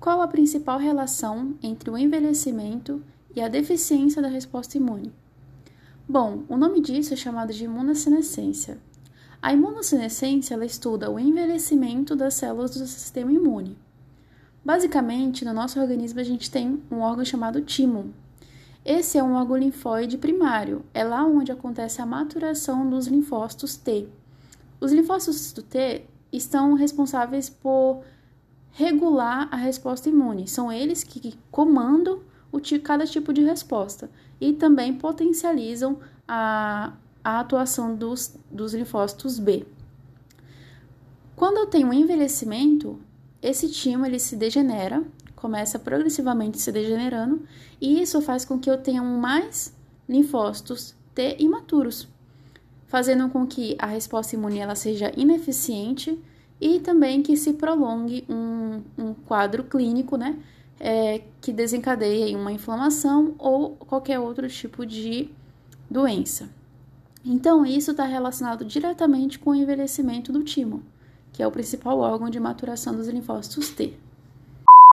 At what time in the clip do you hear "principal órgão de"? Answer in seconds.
71.50-72.38